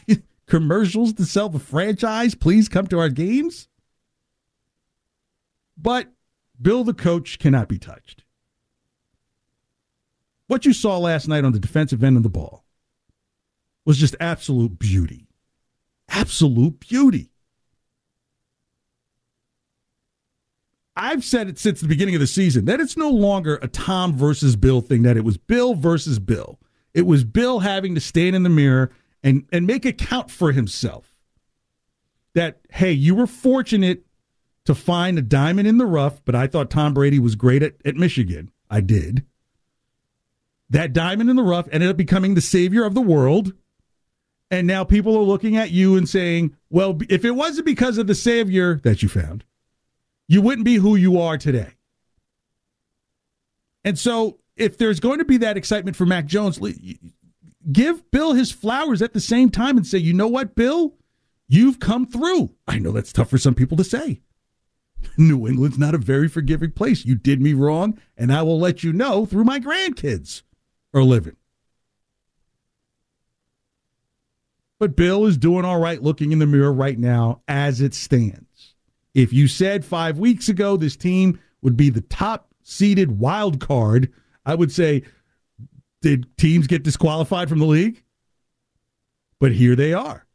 [0.46, 2.34] commercials to sell the franchise.
[2.34, 3.68] Please come to our games.
[5.76, 6.08] But
[6.60, 8.24] Bill, the coach, cannot be touched.
[10.48, 12.64] What you saw last night on the defensive end of the ball
[13.84, 15.28] was just absolute beauty.
[16.08, 17.30] Absolute beauty.
[20.96, 24.16] I've said it since the beginning of the season that it's no longer a Tom
[24.16, 26.58] versus Bill thing, that it was Bill versus Bill.
[26.92, 28.90] It was Bill having to stand in the mirror
[29.22, 31.16] and, and make account for himself.
[32.34, 34.04] That, hey, you were fortunate
[34.64, 37.74] to find a diamond in the rough, but I thought Tom Brady was great at,
[37.84, 38.50] at Michigan.
[38.70, 39.24] I did.
[40.70, 43.52] That diamond in the rough ended up becoming the savior of the world.
[44.50, 48.06] And now people are looking at you and saying, well, if it wasn't because of
[48.06, 49.44] the savior that you found,
[50.28, 51.74] you wouldn't be who you are today.
[53.84, 56.60] And so, if there's going to be that excitement for Mac Jones,
[57.70, 60.94] give Bill his flowers at the same time and say, you know what, Bill?
[61.48, 62.54] You've come through.
[62.66, 64.22] I know that's tough for some people to say.
[65.18, 67.04] New England's not a very forgiving place.
[67.04, 70.42] You did me wrong, and I will let you know through my grandkids
[70.94, 71.36] are living.
[74.78, 78.43] But Bill is doing all right looking in the mirror right now as it stands.
[79.14, 84.12] If you said five weeks ago this team would be the top seeded wild card,
[84.44, 85.02] I would say,
[86.02, 88.02] did teams get disqualified from the league?
[89.40, 90.26] But here they are.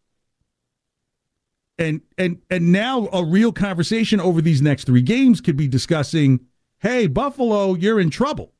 [1.77, 6.41] And and and now a real conversation over these next three games could be discussing,
[6.79, 8.53] hey, Buffalo, you're in trouble.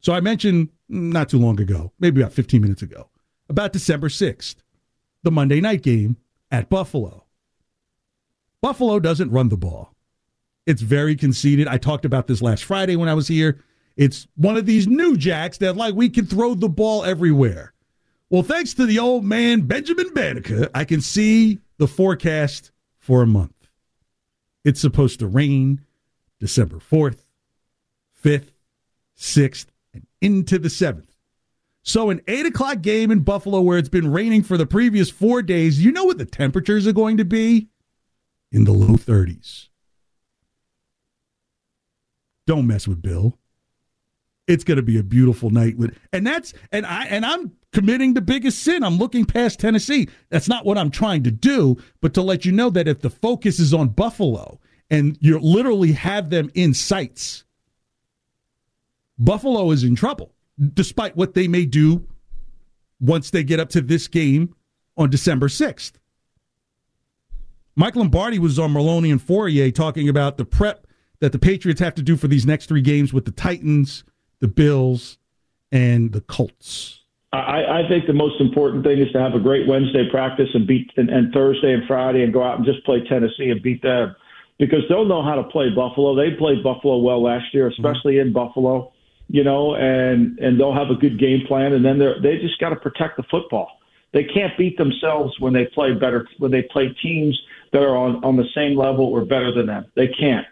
[0.00, 3.08] So I mentioned mm, not too long ago, maybe about 15 minutes ago,
[3.48, 4.56] about December 6th,
[5.22, 6.18] the Monday night game
[6.50, 7.23] at Buffalo.
[8.64, 9.94] Buffalo doesn't run the ball.
[10.64, 11.68] It's very conceited.
[11.68, 13.62] I talked about this last Friday when I was here.
[13.94, 17.74] It's one of these new jacks that like we can throw the ball everywhere.
[18.30, 23.26] Well, thanks to the old man Benjamin Banneker, I can see the forecast for a
[23.26, 23.68] month.
[24.64, 25.82] It's supposed to rain
[26.40, 27.18] December 4th,
[28.24, 28.52] 5th,
[29.14, 31.08] 6th, and into the 7th.
[31.82, 35.42] So, an 8 o'clock game in Buffalo where it's been raining for the previous four
[35.42, 37.68] days, you know what the temperatures are going to be?
[38.54, 39.68] In the low 30s.
[42.46, 43.36] Don't mess with Bill.
[44.46, 48.12] It's going to be a beautiful night with and that's and I and I'm committing
[48.14, 48.84] the biggest sin.
[48.84, 50.08] I'm looking past Tennessee.
[50.28, 53.10] That's not what I'm trying to do, but to let you know that if the
[53.10, 57.44] focus is on Buffalo and you literally have them in sights,
[59.18, 60.32] Buffalo is in trouble
[60.74, 62.06] despite what they may do
[63.00, 64.54] once they get up to this game
[64.96, 65.92] on December 6th.
[67.76, 70.86] Mike Lombardi was on Merloni and Fauria talking about the prep
[71.20, 74.04] that the Patriots have to do for these next three games with the Titans,
[74.40, 75.18] the Bills,
[75.72, 77.00] and the Colts.
[77.32, 80.68] I, I think the most important thing is to have a great Wednesday practice and
[80.68, 83.82] beat and, and Thursday and Friday and go out and just play Tennessee and beat
[83.82, 84.14] them
[84.58, 86.14] because they'll know how to play Buffalo.
[86.14, 88.28] They played Buffalo well last year, especially mm-hmm.
[88.28, 88.92] in Buffalo,
[89.28, 91.72] you know, and and they'll have a good game plan.
[91.72, 93.68] And then they they just got to protect the football.
[94.12, 97.36] They can't beat themselves when they play better when they play teams
[97.74, 99.84] that are on, on the same level or better than them.
[99.96, 100.46] They can't.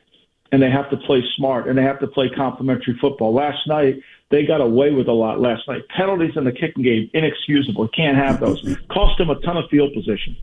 [0.51, 3.33] And they have to play smart and they have to play complementary football.
[3.33, 4.01] Last night,
[4.31, 5.83] they got away with a lot last night.
[5.97, 7.87] Penalties in the kicking game, inexcusable.
[7.89, 8.61] Can't have those.
[8.91, 10.37] Cost them a ton of field position.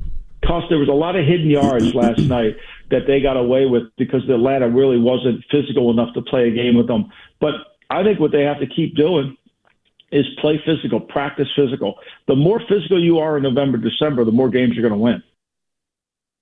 [0.46, 2.56] Cost there was a lot of hidden yards last night
[2.92, 6.78] that they got away with because Atlanta really wasn't physical enough to play a game
[6.78, 7.12] with them.
[7.42, 7.56] But
[7.90, 9.36] I think what they have to keep doing
[10.14, 11.96] is play physical, practice physical.
[12.28, 15.22] The more physical you are in November, December, the more games you're going to win.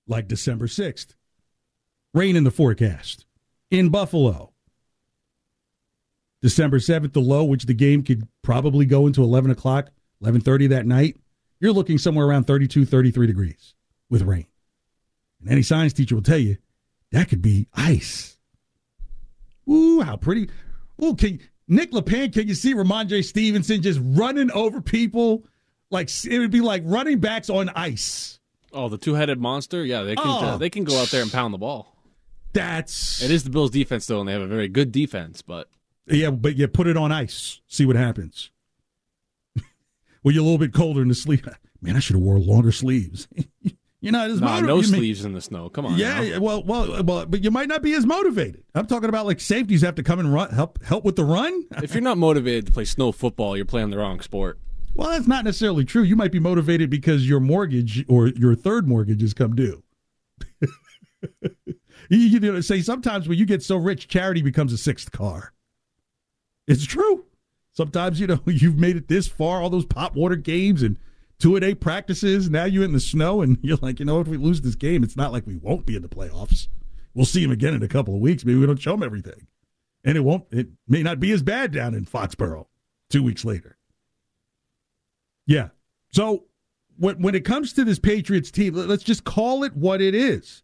[0.08, 1.14] Like December 6th.
[2.14, 3.26] Rain in the forecast
[3.70, 4.52] in Buffalo.
[6.40, 9.90] December 7th, the low, which the game could probably go into 11 o'clock,
[10.22, 11.16] 11.30 that night.
[11.60, 13.74] You're looking somewhere around 32, 33 degrees
[14.08, 14.46] with rain.
[15.40, 16.56] And any science teacher will tell you
[17.12, 18.38] that could be ice.
[19.68, 20.48] Ooh, how pretty.
[21.02, 25.44] Ooh, can Nick LePan, can you see Rhamondre Stevenson just running over people?
[25.90, 28.37] Like it would be like running backs on ice.
[28.72, 29.84] Oh, the two-headed monster.
[29.84, 30.58] Yeah, they can Oh.
[30.58, 31.94] they can go out there and pound the ball.
[32.52, 35.42] That's It is the Bills' defense though, and they have a very good defense.
[35.42, 35.68] But
[36.06, 38.50] yeah, but you put it on ice, see what happens.
[40.22, 41.46] well, you're a little bit colder in the sleeve.
[41.80, 43.28] Man, I should have wore longer sleeves.
[44.00, 44.68] you're not as nah, motivated.
[44.68, 45.68] no you may- sleeves in the snow.
[45.68, 45.96] Come on.
[45.98, 46.20] Yeah, now.
[46.22, 48.64] yeah, well, well, well, but you might not be as motivated.
[48.74, 51.64] I'm talking about like safeties have to come and run, help help with the run.
[51.82, 54.58] if you're not motivated to play snow football, you're playing the wrong sport.
[54.98, 56.02] Well, that's not necessarily true.
[56.02, 59.84] You might be motivated because your mortgage or your third mortgage has come due.
[61.40, 65.52] you, you know, say sometimes when you get so rich, charity becomes a sixth car.
[66.66, 67.26] It's true.
[67.74, 70.98] Sometimes you know you've made it this far, all those pop water games and
[71.38, 72.50] two a day practices.
[72.50, 75.04] Now you're in the snow, and you're like, you know, if we lose this game,
[75.04, 76.66] it's not like we won't be in the playoffs.
[77.14, 78.44] We'll see him again in a couple of weeks.
[78.44, 79.46] Maybe we don't show him everything,
[80.02, 80.46] and it won't.
[80.50, 82.66] It may not be as bad down in Foxborough
[83.10, 83.77] two weeks later.
[85.48, 85.70] Yeah.
[86.12, 86.44] So
[86.98, 90.14] when when it comes to this Patriots team, let- let's just call it what it
[90.14, 90.62] is.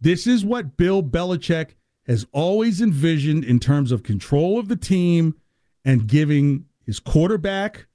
[0.00, 1.74] This is what Bill Belichick
[2.06, 5.36] has always envisioned in terms of control of the team
[5.84, 7.86] and giving his quarterback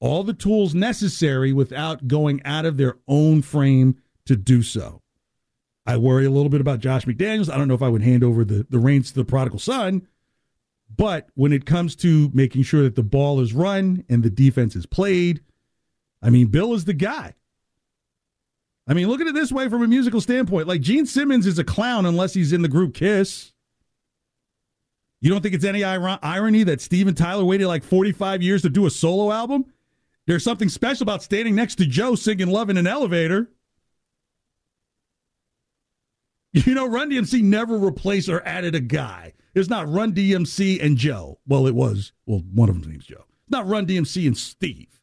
[0.00, 3.96] all the tools necessary without going out of their own frame
[4.26, 5.02] to do so.
[5.86, 7.52] I worry a little bit about Josh McDaniels.
[7.52, 10.06] I don't know if I would hand over the, the reins to the prodigal son.
[10.96, 14.76] But when it comes to making sure that the ball is run and the defense
[14.76, 15.40] is played,
[16.24, 17.34] I mean, Bill is the guy.
[18.88, 20.66] I mean, look at it this way from a musical standpoint.
[20.66, 23.52] Like Gene Simmons is a clown unless he's in the group Kiss.
[25.20, 28.68] You don't think it's any ir- irony that Steven Tyler waited like 45 years to
[28.68, 29.66] do a solo album?
[30.26, 33.50] There's something special about standing next to Joe singing Love in an Elevator.
[36.52, 39.32] You know, Run DMC never replaced or added a guy.
[39.56, 41.40] It's not Run DMC and Joe.
[41.48, 42.12] Well, it was.
[42.26, 43.24] Well, one of them's name's Joe.
[43.48, 45.00] Not Run DMC and Steve.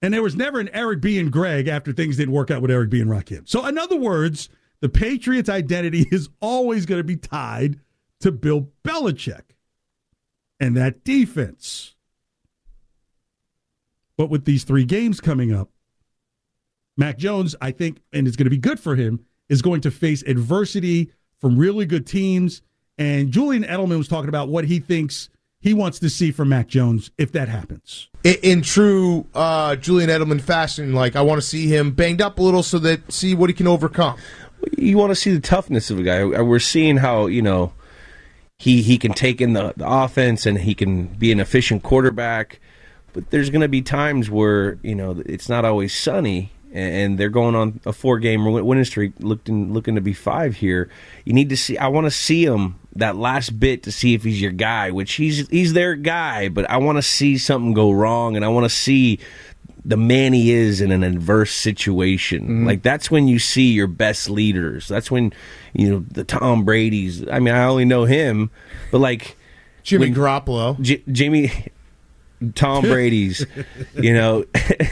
[0.00, 2.70] And there was never an Eric B and Greg after things didn't work out with
[2.70, 3.48] Eric B and Rakim.
[3.48, 4.48] So, in other words,
[4.80, 7.80] the Patriots' identity is always going to be tied
[8.20, 9.42] to Bill Belichick
[10.60, 11.94] and that defense.
[14.16, 15.70] But with these three games coming up,
[16.96, 19.90] Mac Jones, I think, and it's going to be good for him, is going to
[19.90, 22.62] face adversity from really good teams.
[22.98, 25.28] And Julian Edelman was talking about what he thinks
[25.60, 28.08] he wants to see from Mac Jones if that happens.
[28.24, 32.38] in, in true uh, Julian Edelman fashion, like I want to see him banged up
[32.38, 34.16] a little so that see what he can overcome.
[34.76, 36.24] You want to see the toughness of a guy.
[36.24, 37.72] We're seeing how you know
[38.58, 42.60] he he can take in the, the offense and he can be an efficient quarterback.
[43.12, 47.18] But there's going to be times where you know it's not always sunny, and, and
[47.18, 50.90] they're going on a four game winning streak, looking looking to be five here.
[51.24, 51.78] You need to see.
[51.78, 55.14] I want to see him that last bit to see if he's your guy, which
[55.14, 56.48] he's he's their guy.
[56.48, 59.18] But I want to see something go wrong, and I want to see
[59.84, 62.42] the man he is in an adverse situation.
[62.42, 62.66] Mm-hmm.
[62.66, 64.88] Like that's when you see your best leaders.
[64.88, 65.32] That's when
[65.72, 67.26] you know the Tom Brady's.
[67.28, 68.50] I mean, I only know him,
[68.90, 69.36] but like
[69.82, 71.50] Jimmy Garoppolo, J- Jimmy,
[72.54, 73.44] Tom Brady's.
[73.94, 74.44] you know,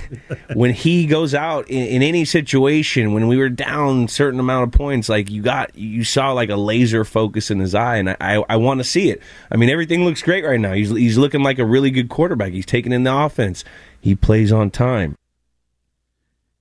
[0.54, 4.78] when he goes out in, in any situation, when we were down certain amount of
[4.78, 8.16] points, like you got, you saw like a laser focus in his eye, and I,
[8.20, 9.22] I, I want to see it.
[9.50, 10.72] I mean, everything looks great right now.
[10.72, 12.52] He's he's looking like a really good quarterback.
[12.52, 13.64] He's taking in the offense.
[14.00, 15.16] He plays on time.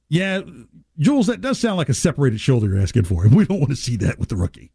[0.07, 0.41] Yeah,
[0.97, 3.25] Jules, that does sound like a separated shoulder you're asking for.
[3.25, 4.71] and We don't want to see that with the rookie.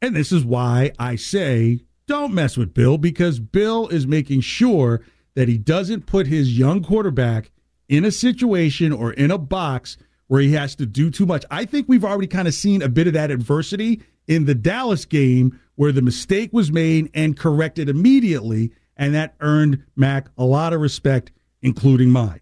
[0.00, 1.80] And this is why I say
[2.10, 5.00] don't mess with Bill because Bill is making sure
[5.36, 7.52] that he doesn't put his young quarterback
[7.88, 9.96] in a situation or in a box
[10.26, 11.44] where he has to do too much.
[11.52, 15.04] I think we've already kind of seen a bit of that adversity in the Dallas
[15.04, 20.72] game where the mistake was made and corrected immediately, and that earned Mac a lot
[20.72, 21.30] of respect,
[21.62, 22.40] including mine.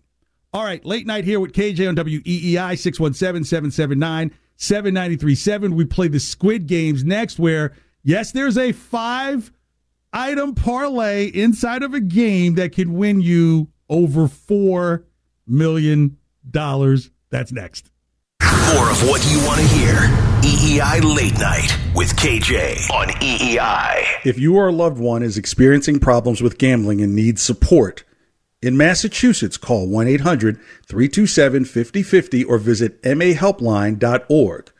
[0.55, 5.75] All right, late night here with KJ on WEEI 617 779 7937.
[5.75, 9.53] We play the Squid Games next, where, yes, there's a five
[10.12, 15.04] item parlay inside of a game that could win you over $4
[15.46, 16.18] million.
[16.50, 17.90] That's next.
[18.74, 19.94] More of what you want to hear.
[20.42, 24.04] EEI Late Night with KJ on EEI.
[24.24, 28.04] If you or a loved one is experiencing problems with gambling and needs support,
[28.61, 30.56] in Massachusetts, call 1 800
[30.86, 34.72] 327 5050 or visit mahelpline.org.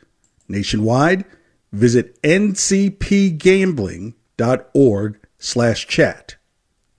[0.47, 1.25] Nationwide,
[1.71, 4.13] visit ncpgambling.org
[5.37, 6.37] slash chat.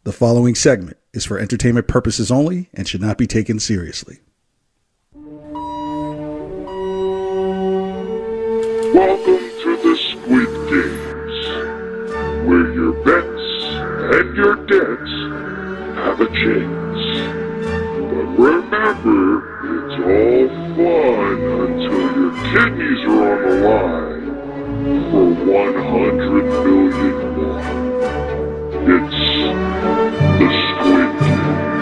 [0.04, 4.18] The following segment is for entertainment purposes only and should not be taken seriously.
[8.92, 11.46] Welcome to the Squid Games,
[12.46, 13.64] where your bets
[14.16, 15.12] and your debts
[15.96, 17.00] have a chance.
[18.10, 19.24] But remember,
[19.64, 24.09] it's all fun until your kidneys are on the line
[25.10, 27.60] for 100 million more.
[28.82, 29.20] It's
[30.38, 31.80] the Squid Games.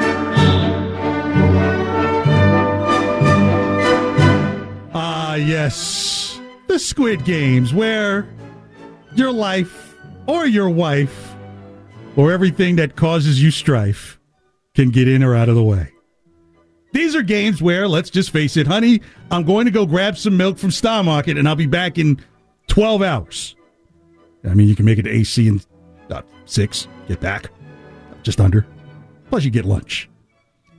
[4.95, 6.41] Ah, yes.
[6.67, 8.29] The Squid Games, where
[9.15, 9.95] your life
[10.27, 11.35] or your wife
[12.17, 14.19] or everything that causes you strife
[14.75, 15.93] can get in or out of the way.
[16.93, 20.37] These are games where, let's just face it, honey, I'm going to go grab some
[20.37, 22.21] milk from Star Market and I'll be back in
[22.69, 23.57] 12 hours.
[24.45, 25.61] I mean, you can make it to AC in
[26.07, 27.51] about six, get back,
[28.23, 28.67] just under.
[29.29, 30.09] Plus, you get lunch.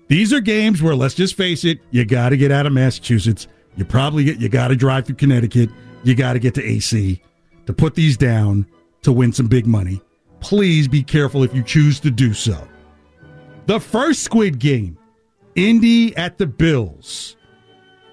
[0.08, 3.48] These are games where, let's just face it, you got to get out of Massachusetts.
[3.76, 5.70] You probably get, you got to drive through Connecticut.
[6.04, 7.22] You got to get to AC
[7.68, 8.66] to put these down
[9.04, 10.02] to win some big money.
[10.40, 12.68] Please be careful if you choose to do so.
[13.68, 14.98] The first Squid Game,
[15.56, 17.36] Indy at the Bills.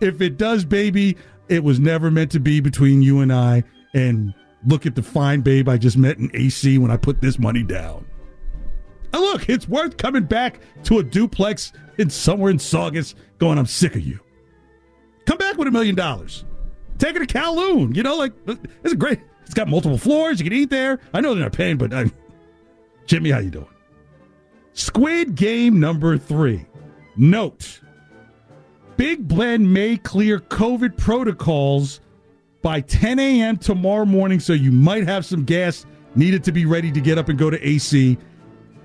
[0.00, 1.16] if it does, baby,
[1.48, 3.62] it was never meant to be between you and I.
[3.94, 4.34] And
[4.66, 7.62] look at the fine babe I just met in AC when I put this money
[7.62, 8.04] down.
[9.12, 13.66] And look, it's worth coming back to a duplex in somewhere in Saugus going, I'm
[13.66, 14.18] sick of you.
[15.26, 16.44] Come back with a million dollars.
[16.98, 17.94] Take it to Kowloon.
[17.94, 18.32] You know, like,
[18.82, 20.40] it's a great, it's got multiple floors.
[20.40, 20.98] You can eat there.
[21.14, 22.10] I know they're not paying, but I,
[23.10, 23.66] Jimmy, how you doing?
[24.72, 26.64] Squid Game number three.
[27.16, 27.80] Note,
[28.96, 32.00] Big Ben may clear COVID protocols
[32.62, 33.56] by 10 a.m.
[33.56, 37.28] tomorrow morning, so you might have some gas needed to be ready to get up
[37.28, 38.16] and go to AC.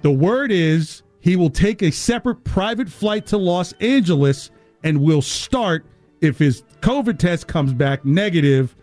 [0.01, 4.49] The word is he will take a separate private flight to Los Angeles
[4.83, 5.85] and will start
[6.21, 8.75] if his COVID test comes back negative.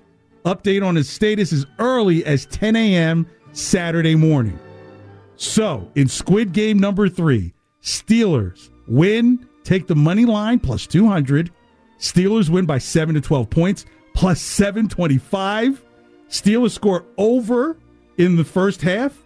[0.45, 3.27] Update on his status as early as 10 a.m.
[3.51, 4.57] Saturday morning.
[5.37, 7.53] So, in Squid Game number three,
[7.83, 11.51] Steelers win, take the money line plus 200.
[11.99, 15.83] Steelers win by 7 to 12 points plus 725.
[16.29, 17.77] Steelers score over
[18.19, 19.23] in the first half,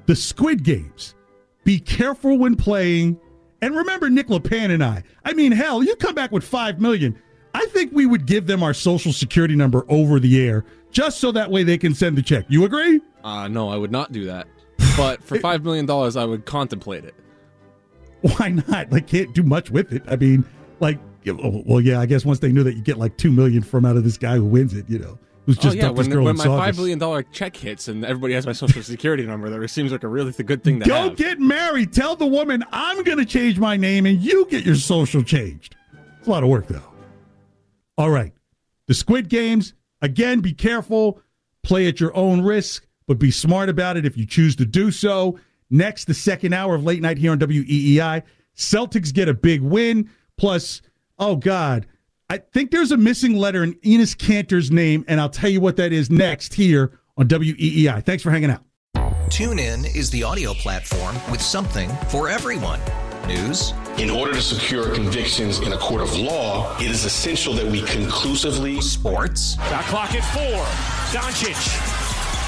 [0.06, 1.16] The Squid Games.
[1.64, 3.20] Be careful when playing.
[3.62, 5.04] And remember Nick LePan and I.
[5.24, 7.18] I mean, hell, you come back with five million.
[7.54, 11.32] I think we would give them our social security number over the air just so
[11.32, 12.46] that way they can send the check.
[12.50, 13.02] You agree?
[13.24, 14.48] Uh, no, I would not do that.
[14.98, 17.16] But for five million dollars, I would contemplate it.
[18.38, 18.92] Why not?
[18.92, 20.04] Like, can't do much with it.
[20.08, 20.46] I mean,
[20.80, 23.64] like, oh, well, yeah, I guess once they knew that you get like two million
[23.64, 25.90] from out of this guy who wins it, you know, who's oh, just oh yeah,
[25.90, 29.50] when, when my five million dollar check hits and everybody has my social security number,
[29.50, 31.16] that seems like a really good thing to Go have.
[31.16, 31.94] get married.
[31.94, 35.76] Tell the woman I'm going to change my name, and you get your social changed.
[36.20, 36.82] It's a lot of work, though.
[37.98, 38.34] All right,
[38.88, 39.74] the Squid Games.
[40.04, 41.22] Again, be careful.
[41.64, 44.90] Play at your own risk, but be smart about it if you choose to do
[44.90, 45.40] so.
[45.72, 48.24] Next, the second hour of late night here on WEEI.
[48.56, 50.10] Celtics get a big win.
[50.38, 50.82] Plus,
[51.18, 51.88] oh God,
[52.30, 55.78] I think there's a missing letter in Enes Kanter's name, and I'll tell you what
[55.78, 58.06] that is next here on WEEI.
[58.06, 58.64] Thanks for hanging out.
[59.30, 62.82] Tune in is the audio platform with something for everyone.
[63.28, 63.74] News.
[63.98, 67.82] In order to secure convictions in a court of law, it is essential that we
[67.84, 68.82] conclusively.
[68.82, 69.56] Sports.
[69.56, 70.66] Shot clock at four.
[71.18, 72.01] Doncic.